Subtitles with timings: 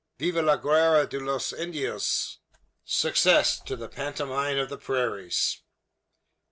[0.17, 2.39] Viva la guerra de los Indios!
[2.83, 5.61] Success to the pantomime of the prairies!"